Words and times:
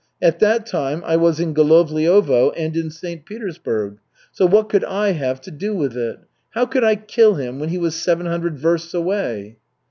At 0.19 0.39
that 0.39 0.65
time 0.65 1.03
I 1.05 1.15
was 1.15 1.39
at 1.39 1.53
Golovliovo 1.53 2.53
and 2.57 2.75
in 2.75 2.89
St. 2.89 3.23
Petersburg. 3.23 3.99
So 4.31 4.47
what 4.47 4.67
could 4.67 4.83
I 4.83 5.11
have 5.11 5.39
to 5.41 5.51
do 5.51 5.75
with 5.75 5.95
it? 5.95 6.17
How 6.55 6.65
could 6.65 6.83
I 6.83 6.95
kill 6.95 7.35
him 7.35 7.59
when 7.59 7.69
he 7.69 7.77
was 7.77 7.93
seven 7.95 8.25
hundred 8.25 8.57
versts 8.57 8.95
away?" 8.95 9.57